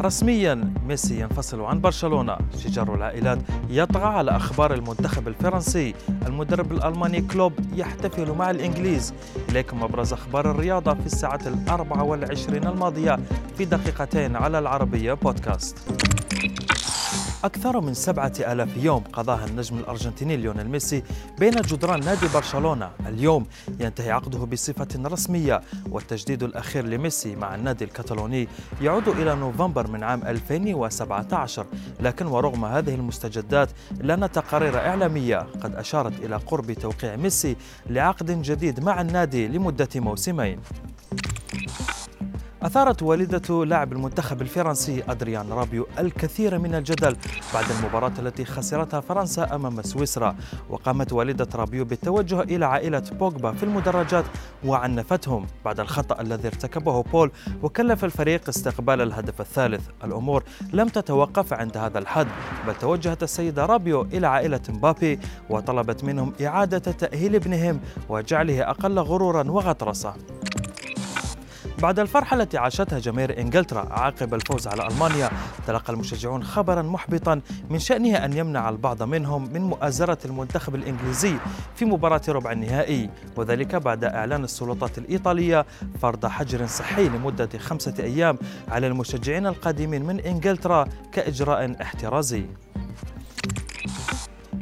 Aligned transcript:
رسميا 0.00 0.72
ميسي 0.86 1.20
ينفصل 1.20 1.60
عن 1.60 1.80
برشلونة. 1.80 2.36
شجار 2.58 2.94
العائلات 2.94 3.38
يطغى 3.70 4.04
على 4.04 4.36
أخبار 4.36 4.74
المنتخب 4.74 5.28
الفرنسي. 5.28 5.94
المدرب 6.26 6.72
الألماني 6.72 7.20
كلوب 7.20 7.52
يحتفل 7.74 8.32
مع 8.32 8.50
الإنجليز. 8.50 9.14
إليكم 9.48 9.82
أبرز 9.82 10.12
أخبار 10.12 10.50
الرياضة 10.50 10.94
في 10.94 11.06
الساعة 11.06 11.40
الأربع 11.46 12.02
والعشرين 12.02 12.66
الماضية 12.66 13.18
في 13.58 13.64
دقيقتين 13.64 14.36
على 14.36 14.58
العربية 14.58 15.12
بودكاست. 15.12 15.78
أكثر 17.44 17.80
من 17.80 17.94
سبعة 17.94 18.32
آلاف 18.40 18.76
يوم 18.76 19.04
قضاها 19.12 19.46
النجم 19.46 19.78
الأرجنتيني 19.78 20.36
ليونيل 20.36 20.68
ميسي 20.68 21.02
بين 21.38 21.50
جدران 21.50 22.00
نادي 22.00 22.26
برشلونة. 22.34 22.90
اليوم 23.06 23.46
ينتهي 23.80 24.10
عقده 24.10 24.38
بصفة 24.38 24.88
رسمية 24.96 25.60
والتجديد 25.90 26.42
الأخير 26.42 26.86
لميسي 26.86 27.36
مع 27.36 27.54
النادي 27.54 27.84
الكتالوني 27.84 28.48
يعود 28.80 29.08
إلى 29.08 29.34
نوفمبر 29.34 29.86
من 29.86 30.02
عام 30.02 30.22
2017 30.22 31.66
لكن 32.00 32.26
ورغم 32.26 32.64
هذه 32.64 32.94
المستجدات 32.94 33.68
إلا 34.00 34.09
أن 34.09 34.26
تقارير 34.26 34.78
إعلامية. 34.78 35.46
قد 35.60 35.74
أشارت 35.74 36.24
إلى 36.24 36.36
قرب 36.36 36.72
توقيع 36.72 37.16
ميسي 37.16 37.56
لعقد 37.86 38.42
جديد 38.42 38.84
مع 38.84 39.00
النادي 39.00 39.48
لمدة 39.48 39.88
موسمين. 39.94 40.60
أثارت 42.62 43.02
والدة 43.02 43.64
لاعب 43.64 43.92
المنتخب 43.92 44.42
الفرنسي 44.42 45.02
أدريان 45.08 45.52
رابيو 45.52 45.86
الكثير 45.98 46.58
من 46.58 46.74
الجدل 46.74 47.16
بعد 47.54 47.64
المباراة 47.70 48.12
التي 48.18 48.44
خسرتها 48.44 49.00
فرنسا 49.00 49.54
أمام 49.54 49.82
سويسرا. 49.82 50.36
وقامت 50.70 51.12
والدة 51.12 51.48
رابيو 51.54 51.84
بالتوجه 51.84 52.40
إلى 52.40 52.66
عائلة 52.66 53.02
بوغبا 53.12 53.52
في 53.52 53.62
المدرجات 53.62 54.24
وعنفتهم 54.64 55.46
بعد 55.64 55.80
الخطأ 55.80 56.20
الذي 56.20 56.48
ارتكبه 56.48 57.02
بول 57.02 57.30
وكلف 57.62 58.04
الفريق 58.04 58.48
استقبال 58.48 59.00
الهدف 59.00 59.40
الثالث. 59.40 59.88
الأمور 60.04 60.44
لم 60.72 60.88
تتوقف 60.88 61.52
عند 61.52 61.76
هذا 61.76 61.98
الحد 61.98 62.26
بل 62.66 62.74
توجهت 62.74 63.22
السيدة 63.22 63.66
رابيو 63.66 64.02
إلى 64.02 64.26
عائلة 64.26 64.60
مبابي 64.68 65.18
وطلبت 65.50 66.04
منهم 66.04 66.32
إعادة 66.44 66.78
تأهيل 66.78 67.34
ابنهم 67.34 67.80
وجعله 68.08 68.62
أقل 68.62 68.98
غرورا 68.98 69.50
وغطرسة 69.50 70.14
بعد 71.82 71.98
الفرحة 71.98 72.36
التي 72.36 72.58
عاشتها 72.58 72.98
جماهير 72.98 73.40
إنجلترا 73.40 73.92
عقب 73.92 74.34
الفوز 74.34 74.68
على 74.68 74.86
ألمانيا 74.86 75.30
تلقى 75.66 75.92
المشجعون 75.92 76.44
خبرا 76.44 76.82
محبطا 76.82 77.40
من 77.70 77.78
شأنه 77.78 78.16
أن 78.24 78.32
يمنع 78.32 78.68
البعض 78.68 79.02
منهم 79.02 79.52
من 79.52 79.60
مؤازرة 79.60 80.18
المنتخب 80.24 80.74
الإنجليزي 80.74 81.34
في 81.74 81.84
مباراة 81.84 82.20
ربع 82.28 82.52
النهائي 82.52 83.10
وذلك 83.36 83.76
بعد 83.76 84.04
إعلان 84.04 84.44
السلطات 84.44 84.98
الإيطالية 84.98 85.66
فرض 86.02 86.26
حجر 86.26 86.66
صحي 86.66 87.08
لمدة 87.08 87.58
خمسة 87.58 87.94
أيام 88.00 88.38
على 88.68 88.86
المشجعين 88.86 89.46
القادمين 89.46 90.04
من 90.04 90.20
إنجلترا 90.20 90.88
كإجراء 91.12 91.82
احترازي. 91.82 92.44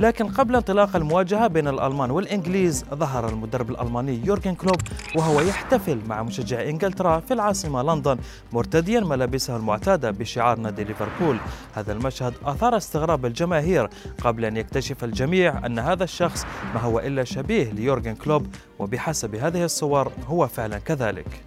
لكن 0.00 0.28
قبل 0.28 0.56
انطلاق 0.56 0.96
المواجهة 0.96 1.46
بين 1.46 1.68
الألمان 1.68 2.10
والإنجليز 2.10 2.84
ظهر 2.94 3.28
المدرب 3.28 3.70
الألماني 3.70 4.20
يورجن 4.26 4.54
كلوب 4.54 4.76
وهو 5.16 5.40
يحتفل 5.40 6.00
مع 6.06 6.22
مشجعي 6.22 6.70
إنجلترا 6.70 7.20
في 7.20 7.34
العاصمة 7.34 7.82
لندن 7.82 8.18
مرتديا 8.52 9.00
ملابسه 9.00 9.56
المعتادة 9.56 10.10
بشعار 10.10 10.58
نادي 10.58 10.84
ليفربول. 10.84 11.36
هذا 11.74 11.92
المشهد 11.92 12.34
أثار 12.44 12.76
استغراب 12.76 13.26
الجماهير 13.26 13.88
قبل 14.24 14.44
أن 14.44 14.56
يكتشف 14.56 15.04
الجميع 15.04 15.66
أن 15.66 15.78
هذا 15.78 16.04
الشخص 16.04 16.46
ما 16.74 16.80
هو 16.80 16.98
إلا 17.00 17.24
شبيه 17.24 17.72
ليورجن 17.72 18.14
كلوب 18.14 18.46
وبحسب 18.78 19.34
هذه 19.34 19.64
الصور 19.64 20.12
هو 20.26 20.46
فعلا 20.46 20.78
كذلك. 20.78 21.44